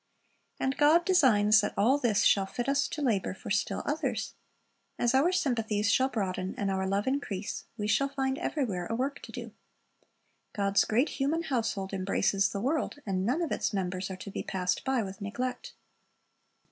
And 0.59 0.77
God 0.77 1.05
designs 1.05 1.61
that 1.61 1.75
all 1.77 1.99
this 1.99 2.23
shall 2.23 2.47
fit 2.47 2.67
us 2.67 2.87
to 2.87 3.03
labor 3.03 3.35
for 3.35 3.51
still 3.51 3.83
others. 3.85 4.33
As 4.97 5.13
our 5.13 5.31
sympathies 5.31 5.91
shall 5.91 6.09
broaden 6.09 6.55
and 6.57 6.71
our 6.71 6.87
love 6.87 7.05
increase, 7.05 7.65
we 7.77 7.85
shall 7.85 8.09
find 8.09 8.39
everywhere 8.39 8.87
a 8.87 8.95
work 8.95 9.21
to 9.21 9.31
do. 9.31 9.51
God's 10.53 10.85
great 10.85 11.09
human 11.09 11.43
household 11.43 11.93
embraces 11.93 12.49
the 12.49 12.61
world, 12.61 12.97
and 13.05 13.27
none 13.27 13.43
of 13.43 13.51
its 13.51 13.73
members 13.73 14.09
are 14.09 14.17
to 14.17 14.31
be 14.31 14.41
passed 14.41 14.83
by 14.83 15.03
with 15.03 15.21
neglect. 15.21 15.75